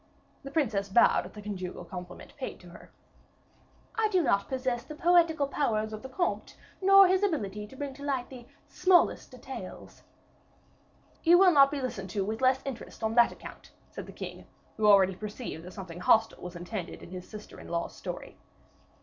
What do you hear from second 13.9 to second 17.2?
said the king, who already perceived that something hostile was intended in